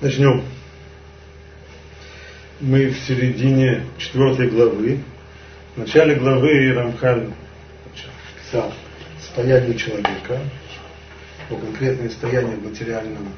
[0.00, 0.42] Начнем.
[2.58, 5.00] Мы в середине четвертой главы.
[5.76, 7.28] В начале главы Рамхаль
[8.38, 8.72] писал
[9.20, 10.40] состояние человека,
[11.50, 13.28] о конкретное состояние в материальном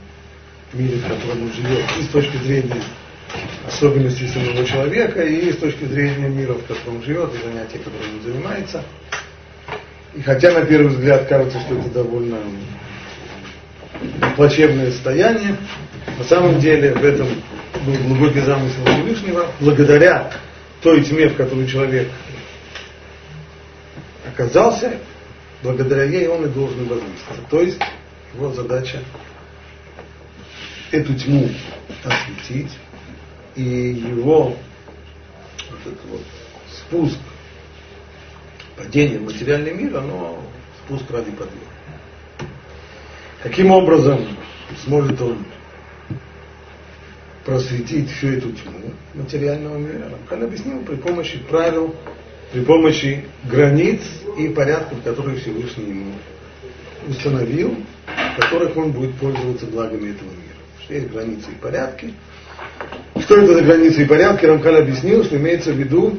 [0.72, 2.80] мире, в котором он живет, и с точки зрения
[3.66, 8.18] особенностей самого человека, и с точки зрения мира, в котором он живет, и занятия, которым
[8.18, 8.84] он занимается.
[10.14, 12.38] И хотя на первый взгляд кажется, что это довольно
[14.36, 15.56] плачевное состояние,
[16.18, 17.28] на самом деле в этом
[17.84, 20.32] был глубокий замысел Всевышнего, благодаря
[20.82, 22.10] той тьме, в которой человек
[24.26, 24.98] оказался,
[25.62, 27.42] благодаря ей он и должен возвыситься.
[27.50, 27.80] То есть
[28.34, 28.98] его задача
[30.90, 31.48] эту тьму
[32.04, 32.72] осветить,
[33.54, 34.56] и его
[35.70, 36.22] вот этот вот
[36.70, 37.18] спуск,
[38.76, 40.42] падение в материальный мир, оно
[40.84, 41.72] спуск ради подъема.
[43.42, 44.26] Каким образом
[44.84, 45.44] сможет он
[47.44, 50.10] просветить всю эту тьму материального мира.
[50.10, 51.94] Рамхан объяснил при помощи правил,
[52.52, 54.00] при помощи границ
[54.38, 56.12] и порядков, которые Всевышний ему
[57.08, 57.76] установил,
[58.06, 60.62] в которых он будет пользоваться благами этого мира.
[60.84, 62.14] Что есть границы и порядки.
[63.20, 64.46] Что это за границы и порядки?
[64.46, 66.18] Рамхан объяснил, что имеется в виду,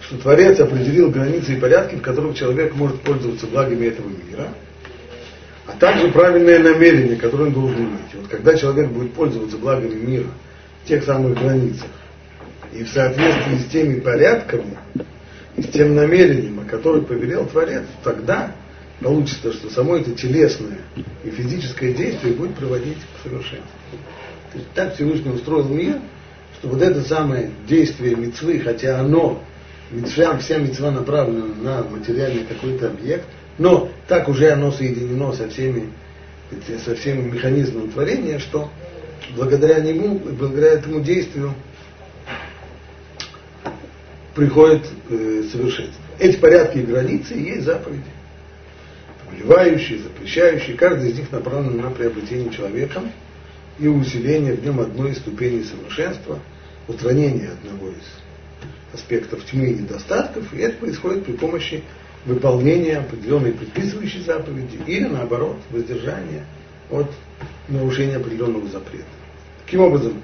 [0.00, 4.48] что Творец определил границы и порядки, в которых человек может пользоваться благами этого мира–
[5.70, 8.14] а также правильное намерение, которое он должен иметь.
[8.14, 10.26] Вот когда человек будет пользоваться благами мира
[10.84, 11.88] в тех самых границах
[12.72, 14.78] и в соответствии с теми порядками
[15.56, 18.52] и с тем намерением, о которых повелел Творец, тогда
[19.00, 20.78] получится, что само это телесное
[21.24, 23.68] и физическое действие будет приводить к совершенству.
[24.52, 25.98] То есть так Всевышний устроил мир,
[26.58, 29.42] что вот это самое действие мецвы, хотя оно,
[29.90, 33.26] мецва, вся мецва направлена на материальный какой-то объект–
[33.60, 35.90] но так уже оно соединено со всеми,
[36.82, 38.70] со всеми механизмами творения, что
[39.36, 41.52] благодаря нему, благодаря этому действию
[44.34, 46.02] приходит э, совершенство.
[46.18, 48.02] Эти порядки и границы и есть заповеди.
[49.28, 53.12] Повелевающие, запрещающие, каждый из них направлен на приобретение человеком
[53.78, 56.38] и усиление в нем одной из ступеней совершенства,
[56.88, 61.84] устранение одного из аспектов тьмы и недостатков, и это происходит при помощи
[62.24, 66.44] выполнение определенной предписывающей заповеди или наоборот воздержание
[66.90, 67.10] от
[67.68, 69.04] нарушения определенного запрета.
[69.64, 70.22] Таким образом,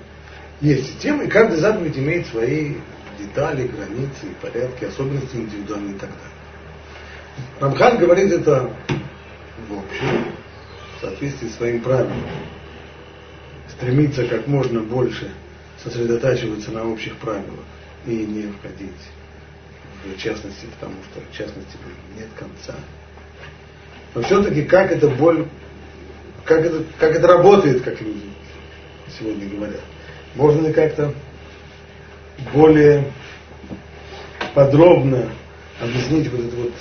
[0.61, 2.75] есть система, и каждая заповедь имеет свои
[3.19, 6.37] детали, границы, порядки, особенности индивидуальные и так далее.
[7.61, 8.71] Рамхан говорит это
[9.69, 10.33] в общем,
[10.97, 12.23] в соответствии с своим правилом.
[13.71, 15.31] Стремиться как можно больше
[15.83, 17.65] сосредотачиваться на общих правилах
[18.06, 18.93] и не входить
[20.15, 21.77] в частности, потому что в частности
[22.17, 22.75] нет конца.
[24.15, 25.47] Но все-таки как это боль,
[26.44, 28.31] как это, как это работает, как люди
[29.19, 29.83] сегодня говорят.
[30.34, 31.12] Можно ли как-то
[32.53, 33.11] более
[34.55, 35.31] подробно
[35.81, 36.73] объяснить вот эту вот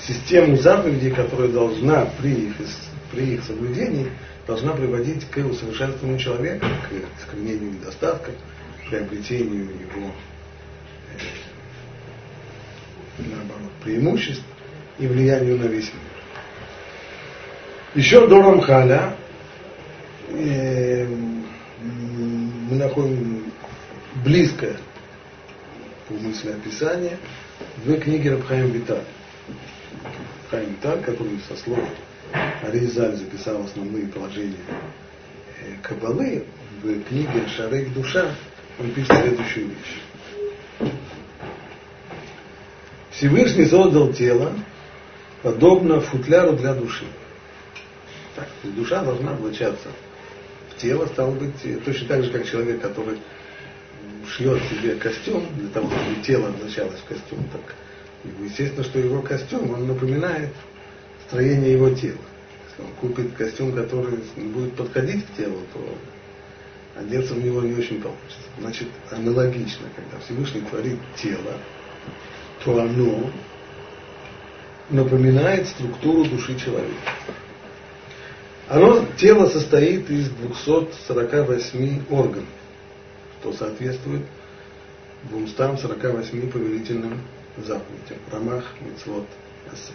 [0.00, 2.54] систему заповедей, которая должна при их,
[3.12, 4.08] при их соблюдении
[4.46, 8.34] должна приводить к усовершенствованию человека, к искоренению недостатков,
[8.84, 10.10] к приобретению его
[13.18, 14.44] наоборот, преимуществ
[14.98, 16.02] и влиянию на весь мир.
[17.94, 19.16] Еще до Рамхаля
[20.30, 23.44] э, мы находим
[24.24, 24.76] близкое
[26.08, 27.18] по мысли описание
[27.84, 29.04] в книге Рабхаим Виталь.
[30.42, 31.78] Рабхаим Виталь, который со слов
[32.62, 34.56] Аризаль записал основные положения
[35.60, 36.44] э, Кабалы,
[36.82, 38.34] в книге Шарейк Душа
[38.78, 40.90] он пишет следующую вещь.
[43.16, 44.52] Всевышний создал тело,
[45.42, 47.04] подобно футляру для души.
[48.34, 49.88] Так, душа должна облачаться
[50.70, 53.18] в тело, стало быть, точно так же, как человек, который
[54.28, 57.74] шьет себе костюм для того, чтобы тело облачалось в костюм, так
[58.40, 60.50] естественно, что его костюм, он напоминает
[61.28, 62.18] строение его тела.
[62.68, 68.00] Если он купит костюм, который будет подходить к телу, то одеться в него не очень
[68.00, 68.48] получится.
[68.58, 71.52] Значит, аналогично, когда Всевышний творит тело,
[72.62, 73.30] то оно
[74.90, 77.12] напоминает структуру души человека.
[78.68, 82.48] Оно, тело состоит из 248 органов,
[83.40, 84.22] что соответствует
[85.24, 87.20] 248 повелительным
[87.58, 88.18] заповедям.
[88.32, 89.26] Рамах, Мицвод,
[89.72, 89.94] Асе.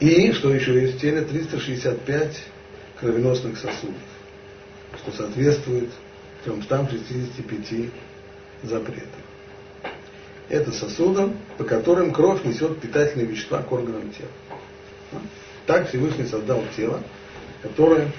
[0.00, 2.42] И, что еще есть в теле, 365
[3.00, 3.94] кровеносных сосудов,
[4.98, 5.90] что соответствует
[6.44, 7.90] 365
[8.62, 9.23] запретам
[10.48, 15.22] это сосудом, по которым кровь несет питательные вещества к органам тела.
[15.66, 17.02] Так Всевышний создал тело,
[17.62, 18.10] которое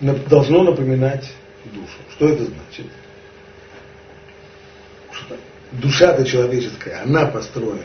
[0.00, 1.32] должно напоминать
[1.64, 1.98] душу.
[2.14, 2.86] Что это значит?
[5.72, 7.82] Душа-то человеческая, она построена.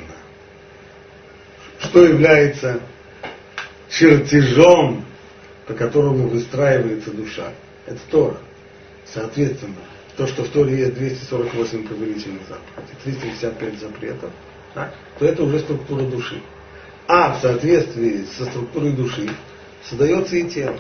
[1.80, 2.82] Что является
[3.90, 5.06] чертежом,
[5.68, 7.54] по которому выстраивается душа?
[7.86, 8.38] Это Тора.
[9.06, 9.76] Соответственно,
[10.18, 14.32] то, что в Торе есть 248 повелительных заповедей, 355 запретов,
[14.74, 16.42] так, то это уже структура души.
[17.08, 19.30] А в соответствии со структурой души
[19.88, 20.78] создается и тело.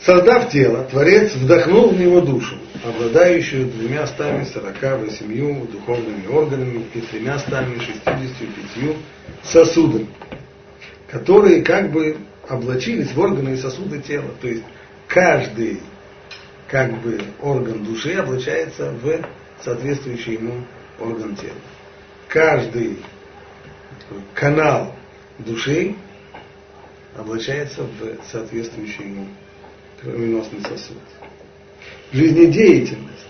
[0.00, 7.00] Создав тело, Творец вдохнул в него душу, обладающую двумя стами сорока восемью духовными органами и
[7.00, 8.94] тремя стами шестьдесятью пятью
[9.42, 10.08] сосудами,
[11.10, 12.16] которые как бы
[12.48, 14.30] облачились в органы и сосуды тела.
[14.40, 14.62] То есть
[15.06, 15.80] каждый
[16.68, 19.24] как бы орган души облачается в
[19.62, 20.64] соответствующий ему
[21.00, 21.54] орган тела.
[22.28, 22.98] Каждый
[24.34, 24.94] канал
[25.38, 25.94] души
[27.16, 29.26] облачается в соответствующий ему
[30.00, 30.98] кровеносный сосуд.
[32.12, 33.26] Жизнедеятельность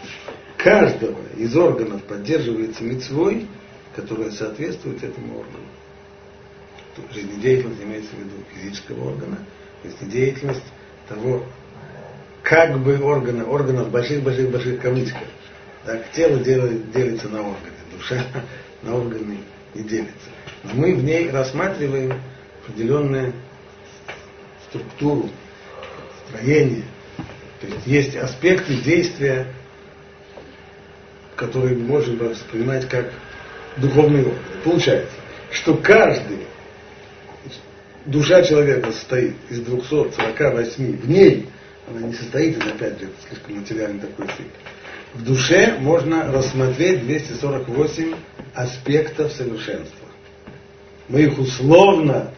[0.56, 3.46] каждого из органов поддерживается мецвой,
[3.94, 5.64] которая соответствует этому органу.
[7.12, 9.38] Жизнедеятельность имеется в виду физического органа,
[9.85, 10.64] жизнедеятельность
[11.08, 11.44] того,
[12.48, 15.28] как бы органа, органов больших-больших-больших кавычках.
[15.84, 18.24] Так, тело делится на органы, душа
[18.82, 19.38] на органы
[19.74, 20.30] не делится.
[20.64, 22.14] Но мы в ней рассматриваем
[22.64, 23.34] определенную
[24.66, 25.28] структуру,
[26.26, 26.84] строение.
[27.60, 29.46] То есть есть аспекты действия,
[31.36, 33.12] которые можем воспринимать как
[33.76, 34.38] духовный орган.
[34.64, 35.14] Получается,
[35.52, 36.46] что каждый,
[38.06, 41.48] душа человека состоит из 248, в ней
[41.90, 44.49] она не состоит из, опять же, слишком материальный такой цикл.
[45.14, 48.14] В душе можно рассмотреть 248
[48.55, 50.08] аспектов совершенства.
[51.08, 52.32] Мы их условно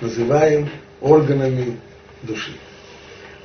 [0.00, 0.68] называем
[1.00, 1.78] органами
[2.22, 2.52] души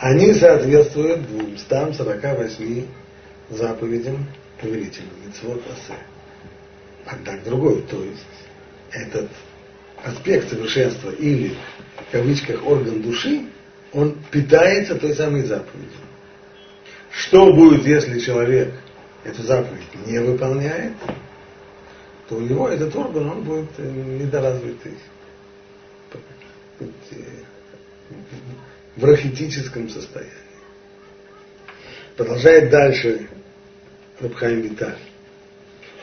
[0.02, 2.86] они соответствуют 248
[3.52, 4.26] заповедям
[4.60, 6.00] повелительным, митцвот асе.
[7.06, 8.26] А так другой, то есть
[8.92, 9.30] этот
[10.04, 11.56] аспект совершенства или
[12.10, 13.46] в кавычках орган души,
[13.94, 16.00] он питается той самой заповедью.
[17.12, 18.74] Что будет, если человек
[19.24, 20.94] эту заповедь не выполняет,
[22.30, 24.94] то у него этот орган, он будет э, недоразвитый
[28.96, 30.32] в рахитическом состоянии.
[32.16, 33.28] Продолжает дальше
[34.20, 34.98] Рабхайм Виталь.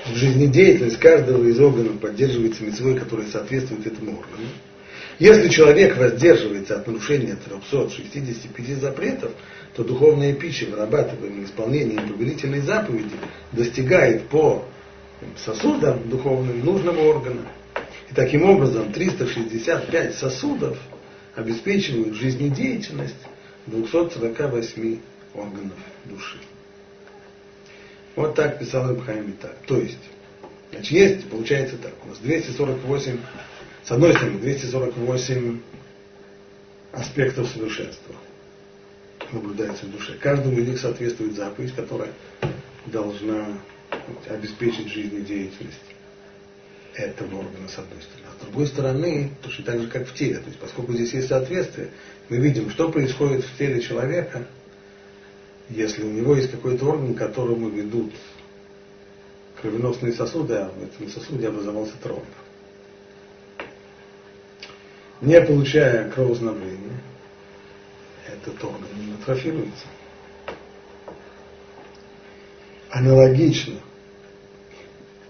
[0.06, 4.48] Жизнедеятельность каждого из органов поддерживается мецвой, который соответствует этому органу.
[5.18, 9.32] Если человек воздерживается от нарушения 365 запретов,
[9.74, 13.16] то духовная пища, вырабатываемая исполнением повелительной заповеди,
[13.52, 14.64] достигает по
[15.44, 17.42] сосудам духовным нужного органа.
[18.10, 20.78] И таким образом 365 сосудов–
[21.38, 23.14] обеспечивают жизнедеятельность
[23.66, 24.98] 248
[25.34, 26.38] органов души.
[28.16, 29.56] Вот так писал Ибхайм так.
[29.66, 29.98] То есть,
[30.72, 33.18] значит, есть, получается так, у нас 248,
[33.88, 35.60] с одной стороны, 248
[36.92, 38.14] аспектов совершенства
[39.32, 40.14] наблюдается в душе.
[40.20, 42.12] Каждому из них соответствует заповедь, которая
[42.84, 43.46] должна
[44.28, 45.80] обеспечить жизнедеятельность
[46.96, 48.26] этого органа с одной стороны.
[48.30, 50.36] А с другой стороны, точно так же, как в теле.
[50.36, 51.88] То есть, поскольку здесь есть соответствие,
[52.28, 54.46] мы видим, что происходит в теле человека,
[55.70, 58.12] если у него есть какой-то орган, к которому ведут
[59.62, 62.26] кровеносные сосуды, а в этом сосуде образовался тромб.
[65.20, 67.00] Не получая кровоснабжения,
[68.26, 68.86] этот орган
[69.20, 69.86] атрофируется.
[72.90, 73.74] Аналогично,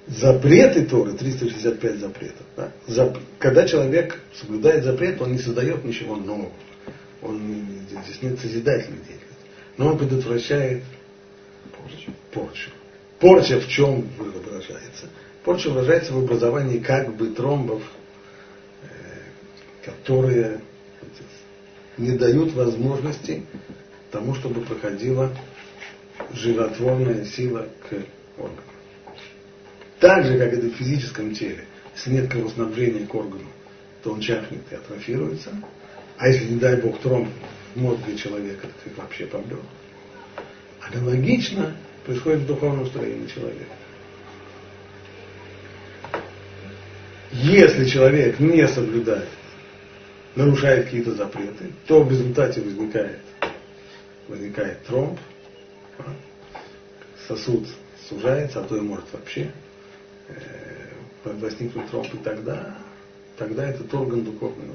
[0.07, 6.53] запреты Торы, 365 запретов, да, зап, когда человек соблюдает запрет, он не создает ничего нового.
[7.23, 7.63] Он не,
[8.05, 9.27] здесь нет созидательной деятельности.
[9.77, 10.85] Но он предотвращает
[11.77, 12.13] порчу.
[12.33, 12.71] порчу.
[13.19, 15.09] Порча в чем выражается?
[15.45, 17.83] Порча выражается в образовании как бы тромбов,
[19.89, 20.61] которые
[21.97, 23.43] не дают возможности
[24.11, 25.35] тому, чтобы проходила
[26.33, 27.95] животворная сила к
[28.39, 28.63] органу.
[29.99, 31.65] Так же, как это в физическом теле.
[31.95, 33.47] Если нет кровоснабжения к органу,
[34.03, 35.51] то он чахнет и атрофируется.
[36.17, 37.29] А если, не дай бог, тромб
[37.75, 39.61] в мозге человека, то их вообще помрет.
[40.81, 43.75] Аналогично происходит в духовном строении человека.
[47.33, 49.29] Если человек не соблюдает,
[50.37, 53.21] нарушает какие-то запреты, то в результате возникает,
[54.29, 55.19] возникает тромб,
[55.99, 56.15] а,
[57.27, 57.67] сосуд
[58.09, 59.51] сужается, а то и может вообще
[60.29, 60.35] Э,
[61.25, 62.75] возникнут тромб, и тогда,
[63.37, 64.67] тогда этот орган духовный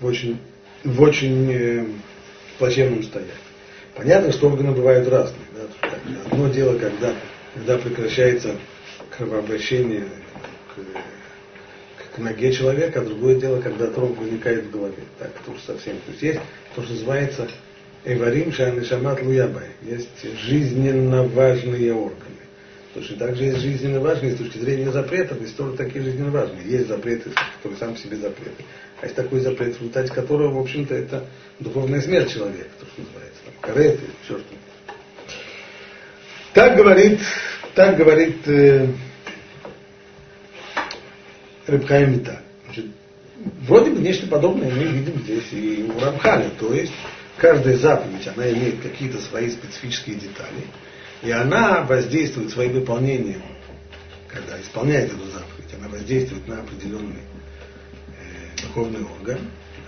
[0.00, 0.38] в очень,
[0.84, 1.86] в очень э,
[2.58, 3.32] плачевном состоянии.
[3.94, 5.46] Понятно, что органы бывают разные.
[5.54, 5.88] Да?
[6.26, 7.14] Одно дело, когда,
[7.54, 8.56] когда прекращается
[9.16, 10.04] кровообращение
[10.74, 10.80] к,
[12.16, 15.02] к ноге человека, а другое дело, когда тромб возникает в голове.
[15.18, 15.96] Так, это уже совсем.
[15.98, 16.40] То есть есть
[16.74, 17.48] то, что называется
[18.06, 19.68] эварим шамат луябай.
[19.82, 20.08] Есть
[20.40, 22.22] жизненно важные органы.
[22.94, 26.64] Точно так же есть жизненно важные с точки зрения запретов, есть тоже такие жизненно важные.
[26.64, 28.64] Есть запреты, которые сам себе запреты.
[29.02, 31.26] А есть такой запрет, в результате которого, в общем-то, это
[31.60, 34.46] духовная смерть человека, то, что называется, там, кареты, все что
[36.54, 37.20] Так говорит,
[37.74, 38.86] так говорит э,
[41.66, 42.40] Рыбхайм Вита.
[43.62, 46.50] Вроде бы нечто подобное мы видим здесь и у Рамхаля.
[46.58, 46.92] То есть
[47.36, 50.64] каждая заповедь, она имеет какие-то свои специфические детали.
[51.22, 53.42] И она воздействует своим выполнением,
[54.28, 57.22] когда исполняет эту заповедь, она воздействует на определенный
[58.08, 59.38] э, духовный орган,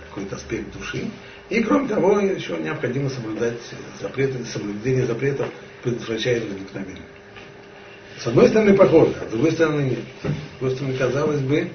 [0.09, 1.09] какой-то аспект души.
[1.49, 3.59] И кроме того, еще необходимо соблюдать
[4.01, 5.49] запреты, соблюдение запретов
[5.83, 7.03] предотвращает возникновение.
[8.19, 9.99] С одной стороны похоже, а с другой стороны нет.
[10.23, 11.69] С другой стороны, казалось бы,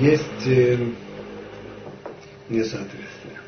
[0.00, 0.78] есть э,
[2.48, 3.40] несоответствие.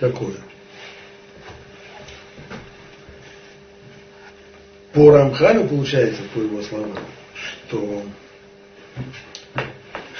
[0.00, 0.34] Какое?
[4.94, 6.98] По Рамхалю получается, по его словам,
[7.34, 8.02] что,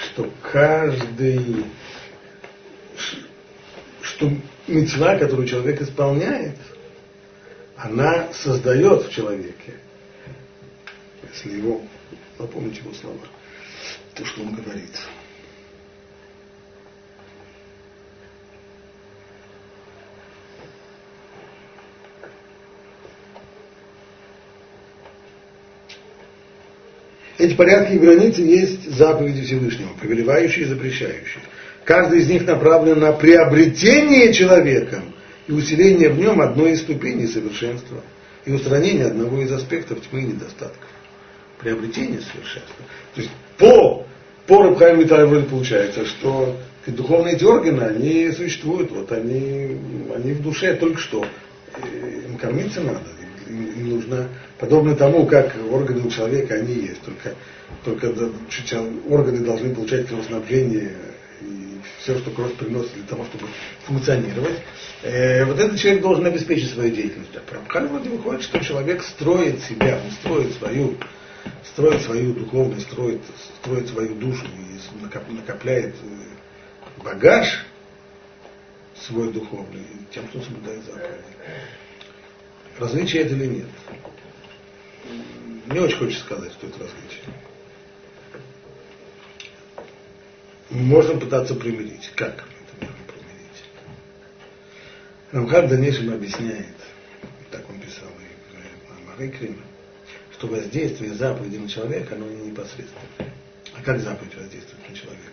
[0.04, 1.64] что каждый,
[4.02, 4.30] что
[4.68, 6.58] мецва, которую человек исполняет,
[7.78, 9.74] она создает в человеке,
[11.32, 11.80] если его,
[12.38, 13.20] напомнить его слова,
[14.14, 14.90] то, что он говорит.
[27.38, 31.44] Эти порядки и границы есть заповеди Всевышнего, повелевающие и запрещающие.
[31.84, 35.14] Каждый из них направлен на приобретение человеком
[35.48, 38.02] и усиление в нем одной из ступеней совершенства
[38.44, 40.88] и устранение одного из аспектов тьмы и недостатков.
[41.58, 42.84] Приобретение совершенства.
[43.14, 44.06] То есть по,
[44.46, 49.78] по Рабхайм вроде получается, что духовные органы, они существуют, вот они,
[50.14, 51.24] они в душе только что.
[52.26, 53.00] Им кормиться надо,
[53.48, 54.28] им, им нужно,
[54.58, 57.34] подобно тому, как органы у человека, они есть, только,
[57.84, 58.12] только
[59.08, 60.92] органы должны получать кровоснабжение
[62.00, 63.46] все, что кровь приносит для того, чтобы
[63.84, 64.60] функционировать,
[65.02, 67.34] э, вот этот человек должен обеспечить свою деятельность.
[67.36, 70.96] А Прабхали вроде выходит, что человек строит себя, он строит свою,
[71.64, 73.20] строит свою духовность, строит,
[73.60, 77.64] строит свою душу и накопляет э, багаж
[79.06, 81.12] свой духовный тем, что соблюдает заповеди.
[82.78, 83.66] Различие это или нет?
[85.66, 87.24] Не очень хочется сказать, что это различие.
[90.70, 92.10] Можно пытаться примирить.
[92.14, 93.64] Как это можно примирить?
[95.32, 96.76] Рамхар в дальнейшем объясняет,
[97.50, 98.28] так он писал и
[99.18, 99.56] Марикриме,
[100.32, 103.02] что воздействие заповеди на человека, оно не непосредственно.
[103.74, 105.32] А как заповедь воздействует на человека?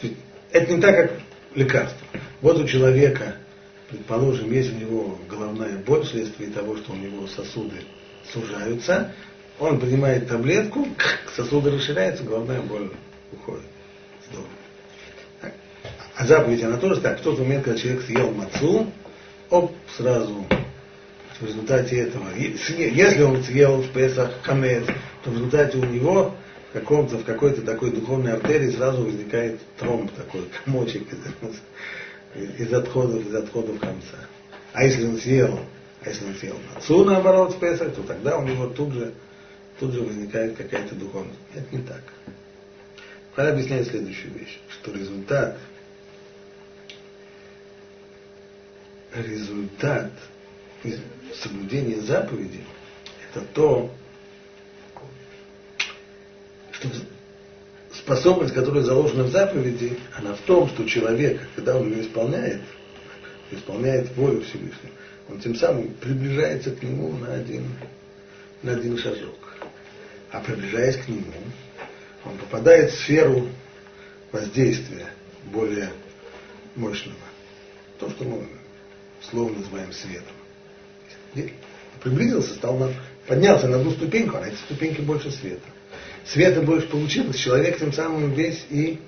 [0.00, 0.18] То есть,
[0.52, 1.20] это не так, как
[1.54, 2.06] лекарство.
[2.40, 3.36] Вот у человека,
[3.88, 7.76] предположим, есть у него головная боль вследствие того, что у него сосуды
[8.32, 9.12] сужаются,
[9.58, 10.88] он принимает таблетку,
[11.36, 12.90] сосуды расширяются, головная боль
[13.32, 13.71] уходит.
[16.16, 17.20] А заповедь, она тоже так.
[17.20, 18.86] В тот момент, когда человек съел мацу,
[19.50, 20.44] оп, сразу
[21.40, 24.84] в результате этого, если он съел в Песах хамец,
[25.24, 26.34] то в результате у него
[26.70, 31.08] в, каком-то, в какой-то такой духовной артерии сразу возникает тромб такой, комочек
[32.34, 34.18] из, из отходов, из отходов хамца.
[34.72, 35.58] А если он съел,
[36.04, 39.12] а если он съел мацу наоборот в Песах, то тогда у него тут же,
[39.80, 41.38] тут же возникает какая-то духовность.
[41.54, 42.02] Это не так.
[43.34, 45.58] Хай объясняет следующую вещь, что результат,
[49.14, 50.12] результат
[51.34, 52.60] соблюдения заповеди
[53.30, 53.90] это то,
[56.72, 56.88] что
[57.92, 62.60] способность, которая заложена в заповеди, она в том, что человек, когда он ее исполняет,
[63.50, 64.92] исполняет волю Всевышнего,
[65.30, 67.64] он тем самым приближается к нему на один,
[68.62, 69.56] на один шажок.
[70.30, 71.32] А приближаясь к нему,
[72.24, 73.48] он попадает в сферу
[74.30, 75.06] воздействия
[75.46, 75.90] более
[76.76, 77.16] мощного.
[77.98, 78.46] То, что мы
[79.30, 80.34] словно называем светом.
[81.34, 81.52] И
[82.02, 82.92] приблизился, стал на,
[83.26, 85.66] поднялся на одну ступеньку, а на этой ступеньке больше света.
[86.26, 88.98] Света больше получилось, человек тем самым весь и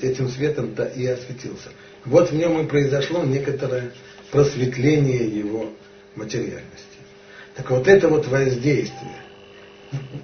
[0.00, 1.70] этим светом-то и осветился.
[2.04, 3.92] Вот в нем и произошло некоторое
[4.30, 5.70] просветление его
[6.14, 6.84] материальности.
[7.54, 9.22] Так вот это вот воздействие.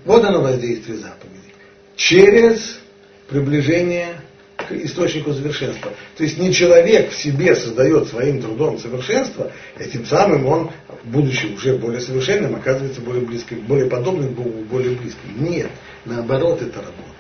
[0.05, 1.54] Вот оно воздействие заповеди
[1.97, 2.81] через
[3.29, 4.21] приближение
[4.57, 5.93] к источнику совершенства.
[6.17, 10.71] То есть не человек в себе создает своим трудом совершенство, и тем самым он,
[11.05, 15.45] будучи уже более совершенным, оказывается более близким, более подобным Богу, более близким.
[15.45, 15.71] Нет,
[16.05, 17.15] наоборот это работает.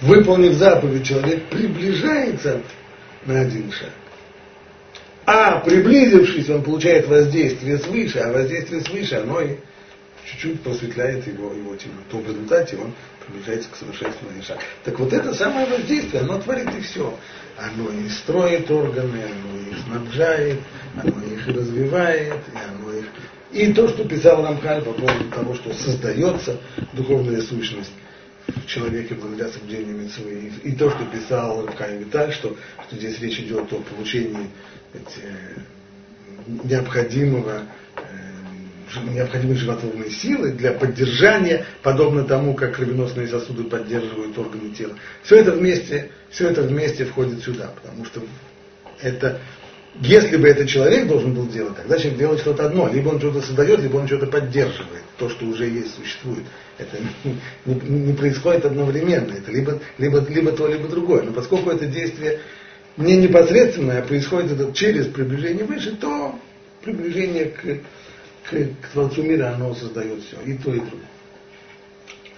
[0.00, 2.60] Выполнив заповедь, человек приближается
[3.24, 3.90] на один шаг.
[5.24, 9.56] А приблизившись, он получает воздействие свыше, а воздействие свыше, оно и
[10.24, 11.94] чуть-чуть просветляет его, его тьму.
[12.10, 12.92] То в результате он
[13.24, 14.58] приближается к совершенству шаг.
[14.84, 17.16] Так вот это самое воздействие, оно творит и все.
[17.56, 20.60] Оно и строит органы, оно их снабжает,
[20.96, 23.06] оно их развивает, и оно их...
[23.52, 26.58] И то, что писал Рамхаль по поводу того, что создается
[26.94, 27.92] духовная сущность
[28.46, 33.38] в человеке благодаря соблюдению митцвы, и то, что писал Рамхаль Виталь, что, что здесь речь
[33.40, 34.48] идет о получении
[34.94, 35.22] эти,
[36.64, 37.62] необходимого
[39.00, 44.94] необходимой животворной силы для поддержания, подобно тому, как кровеносные сосуды поддерживают органы тела.
[45.22, 48.22] Все это вместе, все это вместе входит сюда, потому что
[49.00, 49.40] это,
[50.00, 53.40] если бы это человек должен был делать, тогда человек делает что-то одно, либо он что-то
[53.40, 56.44] создает, либо он что-то поддерживает, то, что уже есть, существует.
[56.78, 56.96] Это
[57.66, 61.22] не, не происходит одновременно, это либо, либо, либо то, либо другое.
[61.22, 62.40] Но поскольку это действие
[62.96, 66.38] не непосредственное, а происходит это через приближение выше, то
[66.82, 67.78] приближение к
[68.44, 71.00] к, к Творцу мира оно создает все, и то, и другое.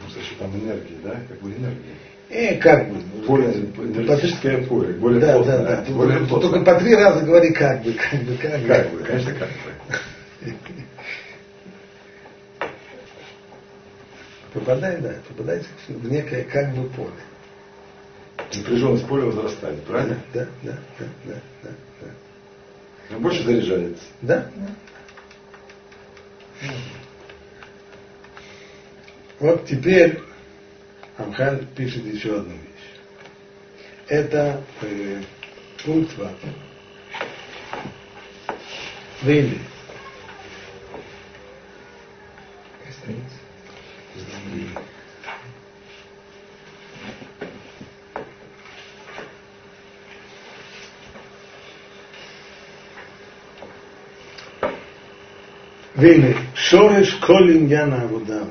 [0.01, 1.95] Ну, значит, там энергия, да, как бы энергия.
[2.31, 3.01] Э, как бы.
[3.27, 5.59] Поле, энергетическое по поле, более да, плотное.
[5.59, 6.51] Да, да, более только, плотное.
[6.51, 8.67] только по три раза говори как бы, как бы, как бы.
[8.69, 9.55] Как бы, конечно, как бы.
[14.53, 17.11] Попадает, да, попадает в некое как бы поле.
[18.55, 20.17] Напряженность поля возрастает, правильно?
[20.33, 21.71] Да, да, да, да, да,
[22.01, 22.07] да.
[23.11, 24.05] Но больше заряжается.
[24.23, 24.67] Да, да.
[29.41, 30.21] Вот теперь
[31.17, 33.01] Амхаль пишет еще одну вещь.
[34.09, 35.23] Это э,
[35.85, 36.33] пункт Вав.
[39.23, 39.61] Вели.
[55.95, 58.51] Вейны, шореш колин яна авудаву.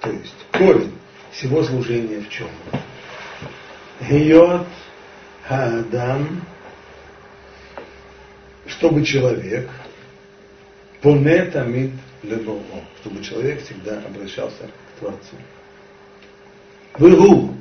[0.00, 0.92] То есть корень
[1.32, 2.48] всего служения в чем?
[4.00, 4.66] Гиот
[5.46, 6.42] хаадам,
[8.66, 9.68] чтобы человек
[11.02, 12.62] поне тамид лебоо,
[13.00, 15.36] чтобы человек всегда обращался к Творцу.
[16.94, 17.54] Выру.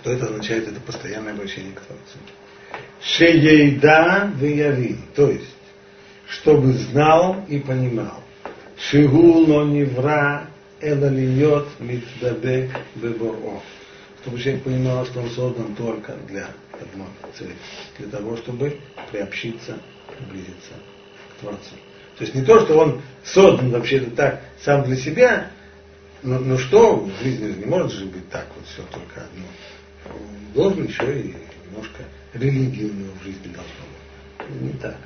[0.00, 0.68] Что это означает?
[0.68, 2.18] Это постоянное обращение к Творцу.
[3.00, 4.98] Шеейда вияви.
[5.14, 5.56] То есть,
[6.32, 8.22] чтобы знал и понимал.
[8.78, 10.46] Шигу но невра
[10.80, 13.60] эла льет митдабек беборо.
[14.22, 17.54] Чтобы человек понимал, что он создан только для одной цели.
[17.98, 18.78] Для того, чтобы
[19.10, 19.78] приобщиться,
[20.16, 20.74] приблизиться
[21.36, 21.74] к Творцу.
[22.16, 25.50] То есть не то, что он создан вообще-то так сам для себя,
[26.22, 30.16] но, но что, в жизни не может же быть так вот все только одно.
[30.54, 31.34] Должен еще и
[31.66, 34.62] немножко него в жизни должно быть.
[34.62, 34.96] Не так.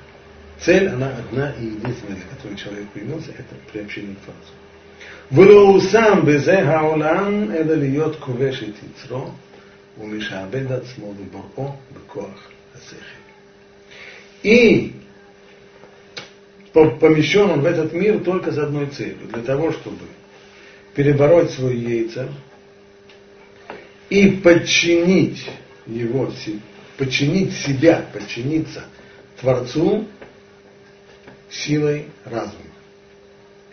[0.59, 4.53] Цель, она одна и единственная, для которой человек появился, это приобщение к Творцу.
[5.31, 9.31] ולא שם בזה העולם, אלא להיות כובש את יצרו,
[10.01, 13.21] ומשעבד עצמו לבוראו בכוח השכל.
[14.43, 14.91] И
[16.99, 20.05] помещен он в этот мир только с одной целью, для того, чтобы
[20.95, 22.27] перебороть свой яйца
[24.09, 25.47] и подчинить
[25.85, 26.31] его,
[26.97, 28.85] подчинить себя, подчиниться
[29.39, 30.07] Творцу
[31.50, 32.62] силой разума.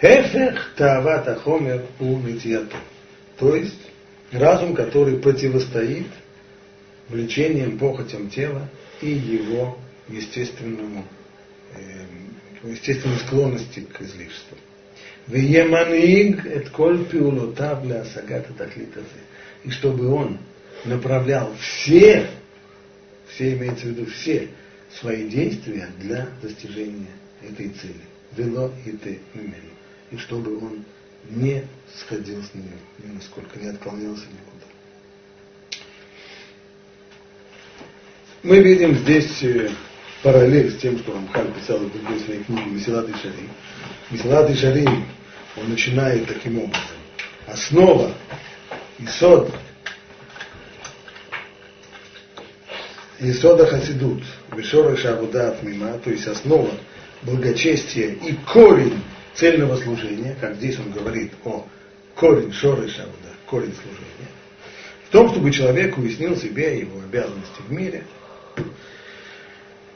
[0.01, 2.77] Хефех тават ахомер у митьято.
[3.37, 3.79] То есть
[4.31, 6.07] разум, который противостоит
[7.09, 8.69] влечением, похотям тела
[9.01, 11.05] и его естественному,
[11.75, 14.57] э, естественной склонности к излишеству.
[15.27, 19.07] Вееманиг эт коль пиулотав для асагата таклитазе.
[19.63, 20.37] И чтобы он
[20.83, 22.27] направлял все,
[23.29, 24.49] все имеется в виду все
[24.99, 27.07] свои действия для достижения
[27.49, 28.01] этой цели.
[28.35, 29.71] Вело и ты мимену.
[30.11, 30.83] И чтобы он
[31.29, 34.65] не сходил с нее ни насколько, не отклонялся никуда.
[38.43, 39.69] Мы видим здесь э,
[40.21, 43.49] параллель с тем, что Рамхаль писал в другой своей книге Месилат и Шарим.
[44.11, 45.05] Месилат и Шарим,
[45.55, 46.97] он начинает таким образом.
[47.47, 48.13] Основа,
[48.99, 49.53] Исод,
[53.19, 56.71] Исода Хасидут, Вишора Шабуда Мима, то есть основа
[57.25, 59.01] благочестия и корень
[59.33, 61.65] цельного служения, как здесь он говорит о
[62.15, 64.29] корень Шоры Шабуда, корень служения.
[65.07, 68.03] В том, чтобы человек уяснил себе его обязанности в мире.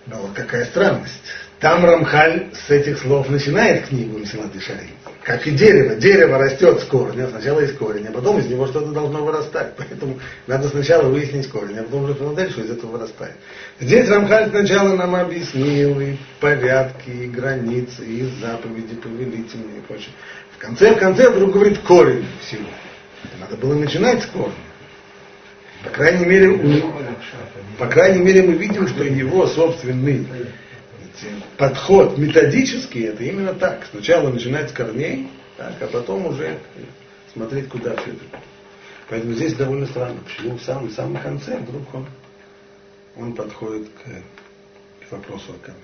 [0.05, 1.33] Но вот какая странность.
[1.59, 4.89] Там Рамхаль с этих слов начинает книгу Мисимат Шари.
[5.23, 5.95] Как и дерево.
[5.95, 9.73] Дерево растет с корня, сначала из корня, а потом из него что-то должно вырастать.
[9.75, 13.33] Поэтому надо сначала выяснить корень, а потом уже посмотреть, что из этого вырастает.
[13.79, 20.11] Здесь Рамхаль сначала нам объяснил и порядки, и границы, и заповеди повелительные и прочее.
[20.55, 22.67] В конце, в конце вдруг говорит корень всего.
[23.39, 24.53] Надо было начинать с корня.
[25.83, 26.83] По крайней мере,
[27.79, 30.27] по крайней мере мы видим, что его собственный
[31.57, 33.87] подход методический, это именно так.
[33.91, 36.59] Сначала начинать с корней, так, а потом уже
[37.33, 38.41] смотреть, куда все это.
[39.09, 42.05] Поэтому здесь довольно странно, почему в самом, самом конце вдруг он,
[43.15, 45.81] он подходит к, к вопросу о корнях.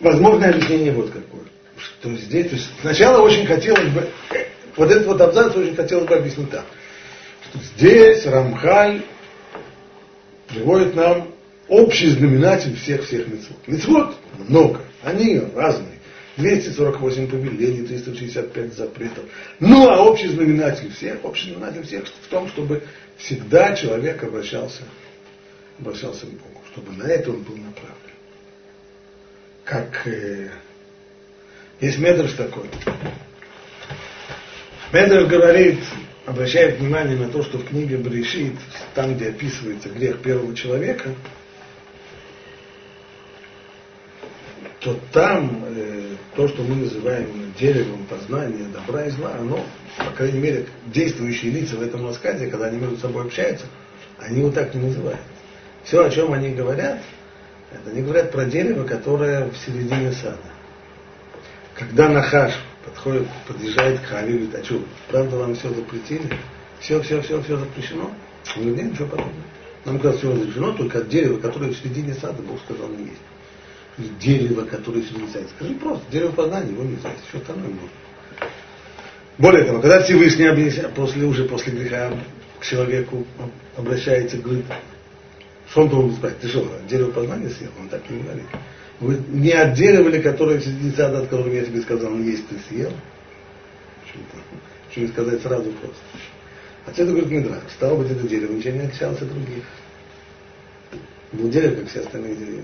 [0.00, 1.44] Возможное объяснение вот какое.
[1.76, 4.08] Что здесь, то есть сначала очень хотелось бы,
[4.76, 6.64] вот этот вот абзац очень хотелось бы объяснить так
[7.54, 9.04] Здесь Рамхаль
[10.48, 11.28] приводит нам
[11.68, 13.58] общий знаменатель всех-всех мецвод.
[13.66, 15.98] Мецвод много, они разные.
[16.36, 19.24] 248 повелений, 365 запретов.
[19.60, 22.84] Ну, а общий знаменатель всех, общий знаменатель всех в том, чтобы
[23.18, 24.82] всегда человек обращался,
[25.78, 27.96] обращался к Богу, чтобы на это он был направлен.
[29.64, 30.48] Как э,
[31.80, 32.64] есть Медрш такой.
[34.90, 35.80] Медрш говорит,
[36.26, 38.54] обращает внимание на то, что в книге Брешит,
[38.94, 41.14] там, где описывается грех первого человека,
[44.80, 49.64] то там э, то, что мы называем деревом познания добра и зла, оно,
[49.98, 53.66] по крайней мере, действующие лица в этом рассказе, когда они между собой общаются,
[54.18, 55.20] они его так не называют.
[55.84, 57.00] Все, о чем они говорят,
[57.70, 60.38] это они говорят про дерево, которое в середине сада.
[61.74, 62.54] Когда Нахаш
[62.84, 66.38] подходит, подъезжает к Хаве и говорит, а что, правда вам все запретили?
[66.80, 68.10] Все, все, все, все запрещено?
[68.56, 69.44] Он говорит, нет, ничего подобного.
[69.84, 74.18] Нам говорят, все разрешено, только от дерева, которое в середине сада, Бог сказал, не есть.
[74.20, 75.48] Дерево, которое в середине сада.
[75.56, 77.88] Скажи просто, дерево познания, его нельзя есть, все остальное можно.
[79.38, 80.48] Более того, когда Всевышний
[80.94, 82.12] после, уже после греха
[82.60, 83.26] к человеку
[83.76, 84.66] обращается, говорит,
[85.70, 86.38] что он должен сказать?
[86.40, 87.70] Ты что, дерево познания съел?
[87.80, 88.44] Он так не говорит.
[89.00, 92.56] Вы не от дерева ли, которое сада, от которого я тебе сказал, не есть ты
[92.68, 92.92] съел?
[94.88, 96.00] Почему сказать сразу просто?
[96.86, 99.64] Отсюда говорит Мидрак, стало быть, это дерево ничем не отличалось от других.
[101.32, 102.62] Был дерево, как все остальные деревья.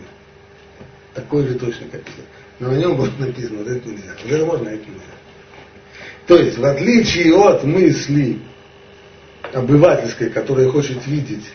[1.14, 2.23] Такой же точно, как все.
[2.59, 4.14] Но на нем было написано, вот это нельзя.
[4.23, 5.03] Вот это можно, а это нельзя.
[6.27, 8.41] То есть, в отличие от мысли
[9.53, 11.47] обывательской, которая хочет видеть,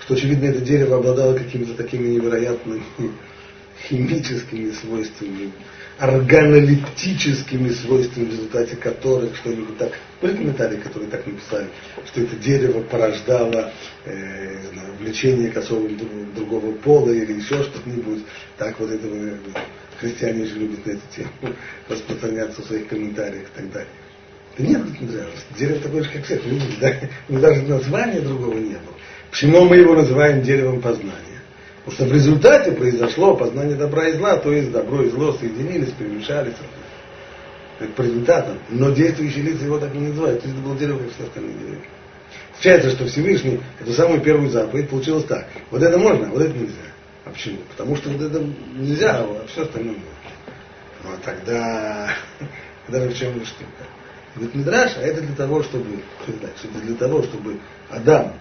[0.00, 2.82] что, очевидно, это дерево обладало какими-то такими невероятными
[3.88, 5.52] химическими свойствами,
[5.98, 11.68] органолептическими свойствами, в результате которых что-нибудь так, были комментарии, которые так написали,
[12.06, 13.72] что это дерево порождало
[14.04, 15.96] э, знаю, влечение к особым
[16.34, 18.24] другого пола или еще что-нибудь.
[18.58, 19.06] Так вот это
[20.00, 21.30] христиане же любят на эту тему
[21.88, 23.88] распространяться в своих комментариях и так далее.
[24.56, 25.42] Да нет, не нравится.
[25.58, 26.94] Дерево такое же, как всех любит, да?
[27.28, 28.94] Даже названия другого не было.
[29.30, 31.33] Почему мы его называем деревом познания?
[31.84, 35.90] Потому что в результате произошло познание добра и зла, то есть добро и зло соединились,
[35.90, 36.54] перемешались.
[37.78, 38.04] Это по.
[38.70, 40.40] Но действующие лица его так не называют.
[40.40, 41.84] То есть это было дерево, как все остальные деревья.
[42.52, 45.46] Получается, что Всевышний эту самую первую заповедь получилось так.
[45.70, 46.74] Вот это можно, а вот это нельзя.
[47.24, 47.58] А почему?
[47.70, 48.42] Потому что вот это
[48.76, 50.08] нельзя, а все остальное можно.
[51.02, 52.10] Ну а тогда,
[52.86, 53.84] тогда в чем штука?
[54.34, 57.58] Говорит, Мидраш, а это для того, чтобы, что для того, чтобы
[57.90, 58.32] Адам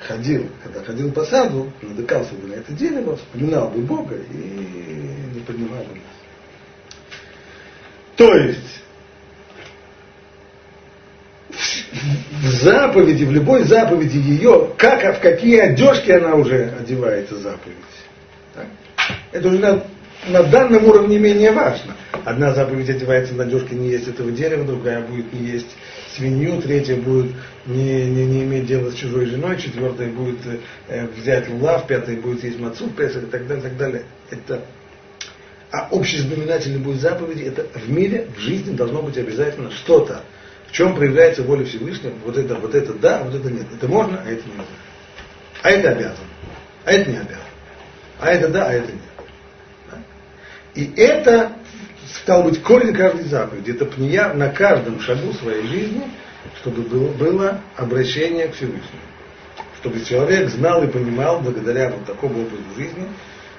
[0.00, 5.40] ходил, когда ходил по саду, натыкался бы на это дерево, вспоминал бы Бога и не
[5.40, 6.02] поднимал бы нас.
[8.16, 8.82] То есть,
[11.50, 17.76] в заповеди, в любой заповеди ее, как, а в какие одежки она уже одевается заповедь.
[18.54, 18.66] Так?
[19.32, 19.84] Это уже на,
[20.28, 21.94] на данном уровне менее важно.
[22.24, 25.76] Одна заповедь одевается на одежке не есть этого дерева, другая будет не есть
[26.14, 27.32] свинью, третья будет
[27.66, 30.38] не, не, не иметь дела с чужой женой, четвертая будет
[30.88, 34.02] э, взять лулав, пятая будет есть мацу, песах и так далее, так далее.
[34.30, 34.64] Это,
[35.70, 40.22] а общий знаменатель будет заповеди, это в мире, в жизни должно быть обязательно что-то,
[40.68, 43.66] в чем проявляется воля Всевышнего, вот это, вот это да, вот это нет.
[43.74, 44.64] Это можно, а это нельзя.
[45.62, 46.24] А это обязан,
[46.84, 47.42] а это не обязан.
[48.18, 49.00] А это да, а это нет.
[50.74, 51.52] И это
[52.06, 53.70] стал быть корень каждой заповеди.
[53.70, 56.02] Это пния на каждом шагу своей жизни,
[56.60, 59.02] чтобы было, было обращение к Всевышнему.
[59.80, 63.06] Чтобы человек знал и понимал, благодаря вот такому образу жизни,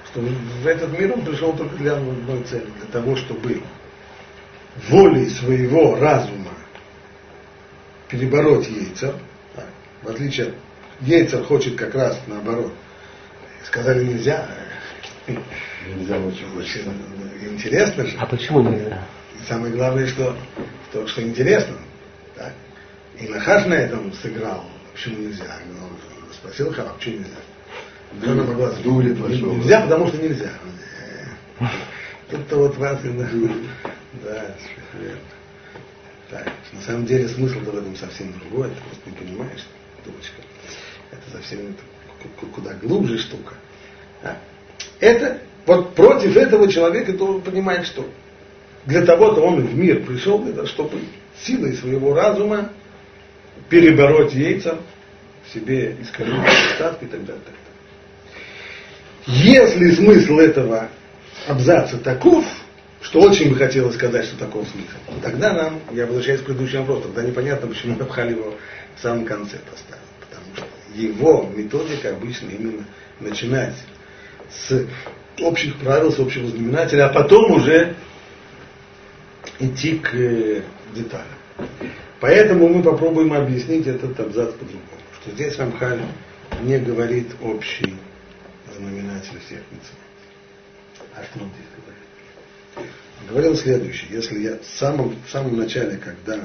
[0.06, 3.62] что в этот мир он пришел только для одной цели, для того, чтобы
[4.88, 6.52] волей своего разума
[8.08, 9.14] перебороть яйцер,
[9.54, 9.66] так,
[10.02, 10.54] в отличие от
[11.00, 12.72] яйцер хочет как раз наоборот.
[13.64, 14.48] Сказали нельзя.
[15.26, 16.90] Нельзя очень хочется.
[17.42, 18.16] Интересно же.
[18.18, 19.04] А почему нельзя?
[19.34, 20.34] И самое главное, что,
[20.90, 21.76] что, что интересно.
[23.20, 24.64] И Нахаш на этом сыграл.
[24.92, 25.44] Почему нельзя?
[25.82, 27.36] Он спросил Хава, почему нельзя?
[28.22, 29.54] Жена могла сказать, Дури пошел.
[29.54, 30.50] Нельзя, потому что нельзя.
[32.30, 33.28] Тут-то вот вас и да,
[34.24, 34.54] да,
[34.94, 35.20] верно.
[36.30, 39.66] Так, на самом деле смысл в этом совсем другой, ты просто не понимаешь,
[40.04, 40.42] дурочка.
[41.10, 41.82] Это совсем это
[42.54, 43.54] куда глубже штука.
[44.22, 44.36] А?
[45.00, 48.06] Это, вот против этого человека должен понимать, что
[48.84, 51.00] для того-то он в мир пришел, чтобы
[51.42, 52.70] силой своего разума
[53.68, 54.78] перебороть яйца
[55.44, 57.42] в себе искоренить остатки и так далее.
[59.26, 60.88] Если смысл этого
[61.46, 62.44] абзаца таков,
[63.02, 66.84] что очень бы хотелось сказать, что таков смысл, то тогда нам, я возвращаюсь к предыдущему
[66.84, 68.54] вопросу, тогда непонятно, почему Рабхаль его
[68.96, 70.02] в самом конце поставил.
[70.20, 72.84] Потому что его методика обычно именно
[73.20, 73.74] начинать
[74.50, 74.86] с
[75.40, 77.94] общих правил, с общего знаменателя, а потом уже
[79.58, 80.62] идти к э,
[80.94, 81.26] деталям.
[82.20, 84.82] Поэтому мы попробуем объяснить этот абзац по-другому.
[85.20, 86.02] Что здесь Рамхаль
[86.62, 87.94] не говорит общий
[88.76, 89.98] знаменатель всех митцвот.
[91.14, 92.92] А что он здесь говорит?
[93.20, 94.10] Он говорил следующее.
[94.10, 96.40] Если я в самом, в самом начале, когда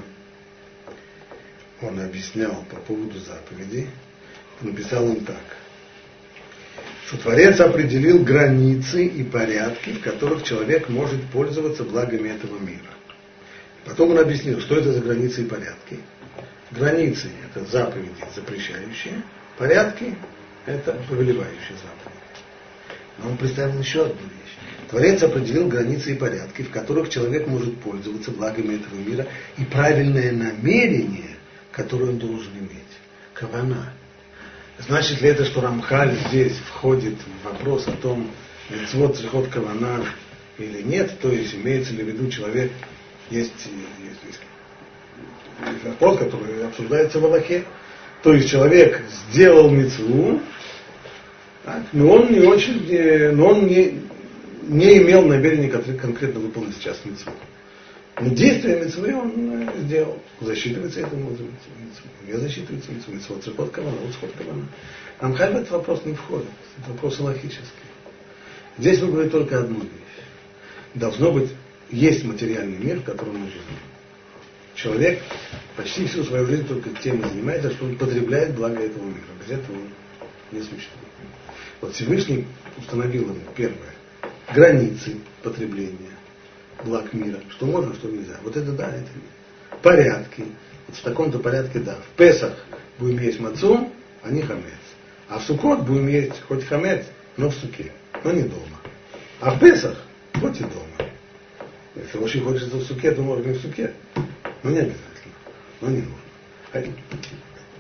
[1.81, 3.89] он объяснял по поводу заповедей,
[4.61, 5.57] написал он так.
[7.07, 12.93] Что Творец определил границы и порядки, в которых человек может пользоваться благами этого мира.
[13.85, 15.99] Потом он объяснил, что это за границы и порядки.
[16.71, 19.21] Границы– это заповеди, запрещающие.
[19.57, 20.15] Порядки–
[20.65, 22.23] это повелевающие заповеди.
[23.19, 24.89] Но он представил еще одну вещь.
[24.89, 30.31] Творец определил границы и порядки, в которых человек может пользоваться благами этого мира и правильное
[30.31, 31.35] намерение,
[31.71, 32.83] которое он должен иметь.
[33.33, 33.93] Кавана.
[34.79, 38.29] Значит ли это, что Рамхаль здесь входит в вопрос о том,
[38.93, 40.05] вот заход кавана
[40.57, 42.71] или нет, то есть имеется ли в виду человек,
[43.29, 43.51] есть,
[43.99, 47.63] есть, есть, вопрос, который обсуждается в Аллахе,
[48.21, 50.41] то есть человек сделал мецву,
[51.91, 54.01] но он не очень, но он не,
[54.63, 57.31] не имел намерения конкретно выполнить сейчас мецву.
[58.19, 60.19] Но действие мецвы он э, сделал.
[60.39, 61.47] Засчитывается за мецву.
[62.27, 63.13] Не засчитывается мецву.
[63.13, 64.65] Мецву цепот кавана, усход кавана.
[65.19, 66.47] Амхаль в этот вопрос не входит.
[66.77, 67.63] Это вопрос логический.
[68.77, 69.89] Здесь мы говорим только одну вещь.
[70.93, 71.49] Должно быть,
[71.93, 73.63] есть материальный мир, в котором мы живем.
[74.75, 75.21] Человек
[75.77, 79.21] почти всю свою жизнь только тем и занимается, что он потребляет благо этого мира.
[79.39, 79.87] Без этого он
[80.51, 80.89] не существует.
[81.81, 83.93] Вот Всевышний установил ему первое
[84.53, 86.11] границы потребления
[86.83, 88.37] благ мира, что можно, что нельзя.
[88.43, 89.81] Вот это да, это нет.
[89.81, 90.45] Порядки.
[90.87, 91.95] Вот в таком-то порядке да.
[91.95, 92.53] В Песах
[92.97, 93.89] будем есть мацу,
[94.23, 94.65] а не хамец.
[95.29, 97.05] А в Сукот будем есть хоть хамец,
[97.37, 97.91] но в суке,
[98.23, 98.79] но не дома.
[99.39, 99.97] А в Песах
[100.39, 100.92] хоть и дома.
[101.95, 103.93] Если очень хочется в суке, то можно и в суке.
[104.63, 105.33] Но не обязательно.
[105.81, 106.93] Но не нужно.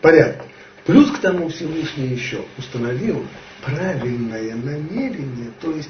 [0.01, 0.47] Порядки.
[0.85, 3.25] Плюс к тому Всевышний еще установил
[3.63, 5.89] правильное намерение, то есть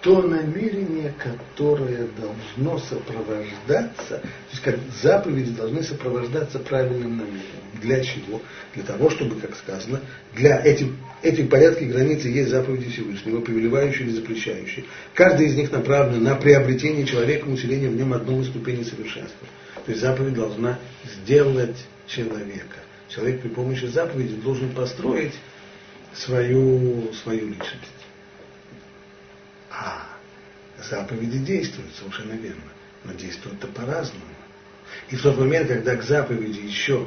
[0.00, 7.42] то намерение, которое должно сопровождаться, то есть как заповеди должны сопровождаться правильным намерением.
[7.82, 8.40] Для чего?
[8.74, 10.00] Для того, чтобы, как сказано,
[10.34, 10.88] для этих,
[11.22, 14.84] этих порядки границы есть заповеди Всевышнего, повелевающие или запрещающие.
[15.14, 19.48] Каждая из них направлена на приобретение человека, усиление в нем одной ступени совершенства.
[19.84, 20.78] То есть заповедь должна
[21.22, 22.76] сделать человека.
[23.08, 25.34] Человек при помощи заповеди должен построить
[26.14, 27.97] свою, свою личность.
[29.78, 30.06] А
[30.90, 32.72] заповеди действуют, совершенно верно.
[33.04, 34.24] Но действуют-то по-разному.
[35.10, 37.06] И в тот момент, когда к заповеди еще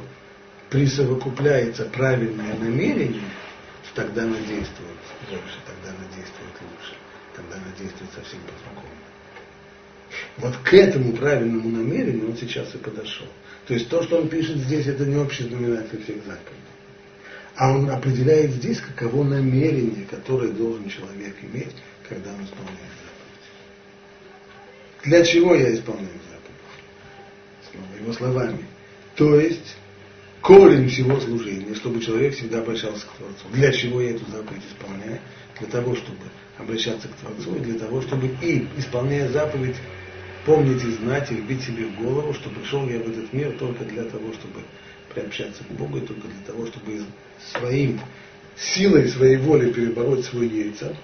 [0.70, 3.28] присовокупляется правильное намерение,
[3.94, 4.96] тогда она действует
[5.28, 6.94] больше, тогда она действует лучше,
[7.36, 8.94] тогда она действует совсем по-другому.
[10.38, 13.26] Вот к этому правильному намерению он сейчас и подошел.
[13.66, 16.72] То есть то, что он пишет здесь, это не общий знаменатель всех заповедей.
[17.54, 21.74] А он определяет здесь, каково намерение, которое должен человек иметь,
[22.08, 23.46] когда он исполняет заповедь.
[25.04, 27.70] Для чего я исполняю заповедь?
[27.70, 28.64] Снова его словами.
[29.16, 29.76] То есть
[30.40, 33.44] корень всего служения, чтобы человек всегда обращался к Творцу.
[33.52, 35.20] Для чего я эту заповедь исполняю?
[35.58, 36.18] Для того, чтобы
[36.58, 39.76] обращаться к Творцу, и для того, чтобы и, исполняя заповедь,
[40.44, 43.84] помнить и знать, и вбить себе в голову, что пришел я в этот мир только
[43.84, 44.62] для того, чтобы
[45.14, 47.04] приобщаться к Богу, и только для того, чтобы
[47.52, 48.00] своим
[48.56, 50.96] силой своей воли перебороть свой яйца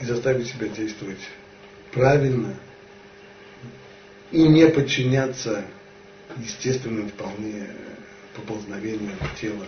[0.00, 1.20] и заставить себя действовать
[1.92, 2.54] правильно,
[4.30, 5.64] и не подчиняться
[6.36, 7.68] естественным вполне
[8.34, 9.66] поползновениям тела.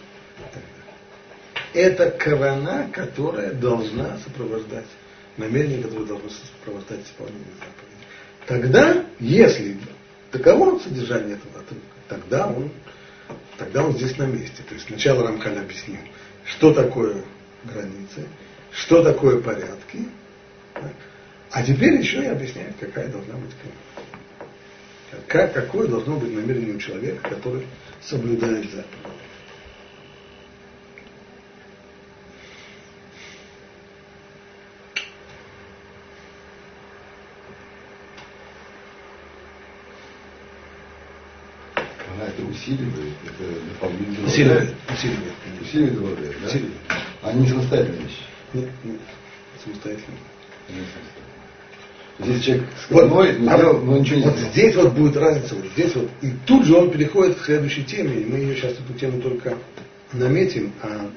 [1.72, 4.86] Это кавана, которая должна сопровождать
[5.36, 7.98] намерение, которое должно сопровождать исполнение заповеди.
[8.46, 9.78] Тогда, если
[10.30, 11.64] таково содержание этого
[12.08, 12.70] тогда он,
[13.58, 14.62] тогда он здесь на месте.
[14.66, 16.00] То есть сначала Рамхаль объяснил,
[16.44, 17.24] что такое
[17.64, 18.26] границы,
[18.72, 20.08] что такое порядки,
[21.50, 23.50] а теперь еще и объясняет, какая должна быть
[25.26, 27.66] как, какое должно быть намерение у человека, который
[28.02, 29.18] соблюдает заповедь.
[42.50, 44.26] Усиливает, это дополнительно.
[44.26, 45.32] Усиливает, усиливает.
[45.62, 46.46] Усиливает добавляет, да?
[46.48, 46.76] Усиливает.
[47.22, 48.18] Они не самостоятельные вещи.
[48.54, 49.00] Нет, нет,
[49.62, 50.16] самостоятельно.
[52.20, 54.52] Здесь человек Вот, но, а делал- но ничего не вот сделал.
[54.52, 56.10] здесь вот будет разница, вот здесь вот.
[56.20, 59.56] И тут же он переходит к следующей теме, и мы ее сейчас эту тему только
[60.12, 61.10] наметим, а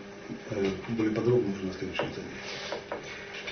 [0.51, 3.01] э, более подробно уже на следующем занятии.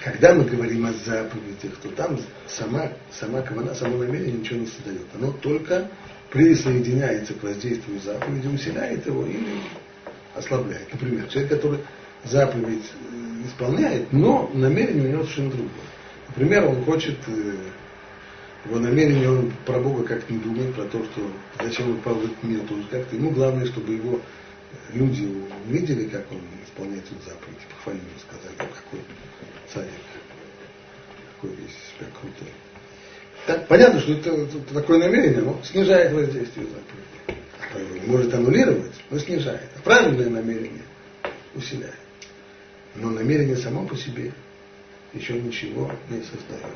[0.04, 5.02] Когда мы говорим о заповедях, то там сама, сама кавана, само намерение ничего не создает.
[5.16, 5.90] Оно только
[6.30, 9.60] присоединяется к воздействию заповеди, усиляет его или
[10.36, 10.92] ослабляет.
[10.94, 11.80] Например, человек, который
[12.24, 15.72] заповедь э, исполняет, но намерение у него совершенно другое.
[16.30, 17.56] Например, он хочет, э,
[18.66, 21.32] его намерение, он про Бога как-то не думает, про то, что
[21.64, 23.16] зачем он попал в этот мир тоже как-то.
[23.16, 24.20] Ему главное, чтобы его
[24.94, 25.28] люди
[25.68, 29.00] увидели, как он исполняет эту заповедь, похвалили, сказали, «О, какой
[29.74, 29.90] царик,
[31.36, 32.54] какой весь себя крутой.
[33.48, 38.06] Так, понятно, что это, это такое намерение, оно снижает воздействие заповеди.
[38.06, 39.70] Может аннулировать, но снижает.
[39.76, 40.84] А правильное намерение
[41.56, 41.96] усиляет.
[42.96, 44.34] Но намерение само по себе
[45.14, 46.76] еще ничего не создает.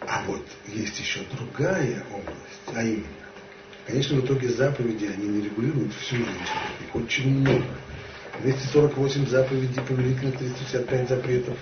[0.00, 3.06] А вот есть еще другая область, а именно,
[3.86, 7.64] конечно, в итоге заповеди, они не регулируют всю жизнь человека, их очень много.
[8.42, 11.56] 248 заповедей, повелительных 365 запретов,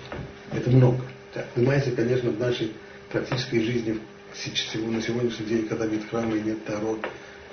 [0.52, 1.04] это много.
[1.34, 2.72] Так, понимаете, конечно, в нашей
[3.10, 3.98] практической жизни
[4.32, 6.98] всего на сегодняшний день, когда нет храма и нет таро,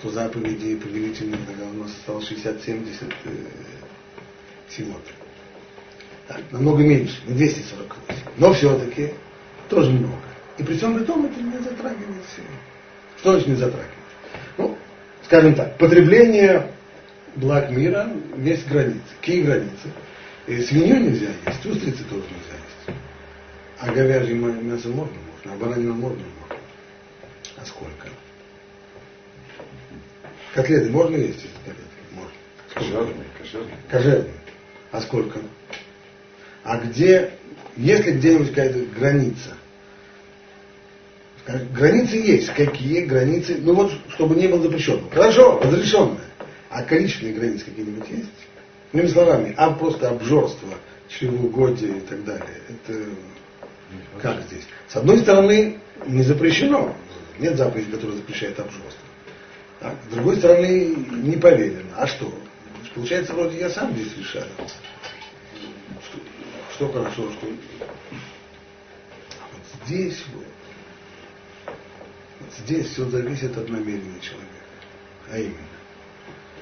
[0.01, 3.29] то заповедей повелительных тогда у нас осталось 60-70 э,
[4.69, 5.11] всего-то.
[6.27, 8.21] Так, намного меньше, не 248.
[8.37, 9.13] Но все-таки
[9.69, 10.17] тоже много.
[10.57, 12.41] И при всем при том это не затрагивает все.
[13.17, 13.93] Что значит не затрагивает?
[14.57, 14.77] Ну,
[15.23, 16.71] скажем так, потребление
[17.35, 19.01] благ мира есть границы.
[19.19, 19.91] Какие границы?
[20.47, 22.55] И свинью нельзя есть, устрицы тоже нельзя
[22.87, 22.99] есть.
[23.79, 26.63] А говяжье мясо можно, можно, а баранину можно, можно.
[27.57, 28.07] А сколько?
[30.53, 31.81] Котлеты можно есть котлеты?
[32.11, 32.31] Можно.
[32.73, 33.73] Кошерный, кошерный.
[33.89, 34.33] Кошерные.
[34.91, 35.39] А сколько?
[36.63, 37.31] А где,
[37.75, 39.55] есть ли где-нибудь какая-то граница?
[41.73, 42.53] Границы есть.
[42.53, 43.57] Какие границы?
[43.59, 45.09] Ну вот, чтобы не было запрещенного.
[45.09, 46.25] Хорошо, разрешенное.
[46.69, 48.29] А количественные границы какие-нибудь есть?
[48.91, 50.69] Иными словами, а просто обжорство,
[51.07, 52.61] чревоугодие и так далее.
[52.69, 53.03] Это
[54.21, 54.65] как здесь?
[54.87, 56.95] С одной стороны, не запрещено.
[57.39, 59.07] Нет заповеди, которая запрещает обжорство.
[59.79, 59.95] Так?
[60.09, 61.91] С другой стороны, не поверено.
[61.95, 62.33] А что?
[62.97, 64.47] Получается, вроде я сам здесь решаю.
[66.01, 66.19] Что,
[66.73, 67.47] что хорошо, что...
[69.39, 71.75] А вот здесь вот,
[72.39, 74.51] вот здесь все зависит от намерения человека.
[75.29, 75.57] А именно,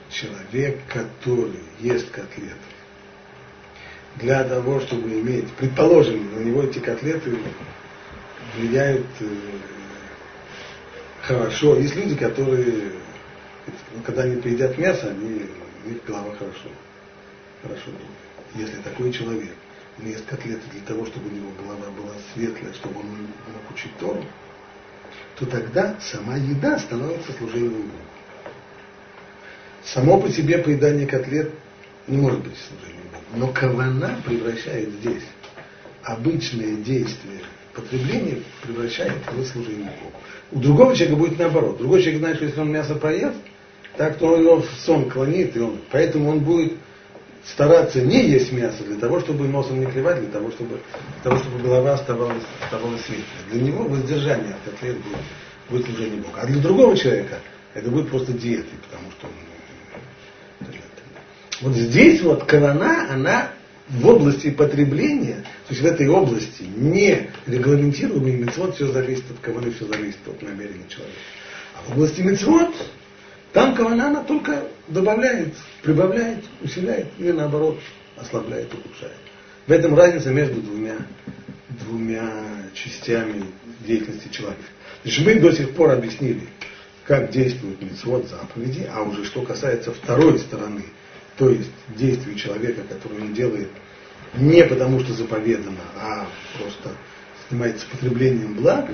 [0.10, 2.58] человек, который ест котлеты,
[4.18, 7.38] для того, чтобы иметь, предположим, на него эти котлеты
[8.58, 9.26] влияют э,
[11.22, 11.78] хорошо.
[11.78, 12.92] Есть люди, которые,
[14.04, 15.50] когда они поедят мясо, они,
[15.90, 16.70] них голова хорошо,
[17.62, 17.92] хорошо.
[18.56, 19.56] Если такой человек
[20.00, 23.96] он ест котлеты для того, чтобы у него голова была светлая, чтобы он мог учить
[23.98, 24.24] Тору,
[25.38, 28.04] то тогда сама еда становится служением Богу.
[29.84, 31.52] Само по себе поедание котлет
[32.08, 33.26] не может быть служением Богу.
[33.36, 35.24] Но кавана превращает здесь
[36.04, 37.42] обычное действие
[37.74, 40.16] потребления превращает в служение Богу.
[40.52, 41.78] У другого человека будет наоборот.
[41.78, 43.38] Другой человек знает, что если он мясо поест,
[43.98, 46.74] так то он его в сон клонит, и он, поэтому он будет
[47.46, 50.80] стараться не есть мясо для того, чтобы носом не клевать, для того, чтобы,
[51.14, 53.26] для того, чтобы голова оставалась, оставалась светлой.
[53.52, 55.18] Для него воздержание от котлет будет,
[55.70, 56.36] будет служение Богу.
[56.38, 57.40] А для другого человека
[57.74, 59.34] это будет просто диетой, потому что он
[61.62, 63.52] вот здесь вот кавана, она
[63.88, 69.72] в области потребления, то есть в этой области не регламентируемый мецвод, все зависит от каваны,
[69.72, 71.20] все зависит от намерения человека.
[71.76, 72.74] А в области мецвод,
[73.56, 77.80] там кавана, она только добавляет, прибавляет, усиляет или наоборот
[78.18, 79.16] ослабляет, ухудшает.
[79.66, 80.98] В этом разница между двумя,
[81.70, 82.30] двумя
[82.74, 83.46] частями
[83.80, 84.66] деятельности человека.
[85.04, 86.42] Значит, мы до сих пор объяснили,
[87.06, 90.84] как действуют митцвот заповеди, а уже что касается второй стороны,
[91.38, 93.70] то есть действий человека, который он делает
[94.34, 96.28] не потому, что заповедано, а
[96.60, 96.92] просто
[97.50, 98.90] занимается потреблением благ,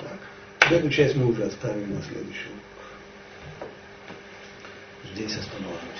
[0.00, 2.57] так, эту часть мы уже оставим на следующую.
[5.18, 5.97] Здесь остановимся.